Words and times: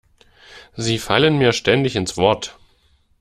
Sie 0.75 0.97
fallen 0.97 1.37
mir 1.37 1.53
ständig 1.53 1.95
ins 1.95 2.17
Wort. 2.17 2.57